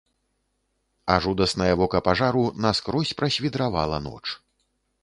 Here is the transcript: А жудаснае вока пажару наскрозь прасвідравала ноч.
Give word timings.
А 1.15 1.17
жудаснае 1.25 1.69
вока 1.83 1.99
пажару 2.09 2.43
наскрозь 2.67 3.17
прасвідравала 3.21 4.03
ноч. 4.09 4.25